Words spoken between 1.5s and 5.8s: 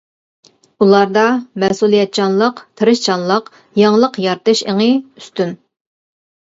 مەسئۇلىيەتچانلىق، تىرىشچانلىق، يېڭىلىق يارىتىش ئېڭى ئۈستۈن.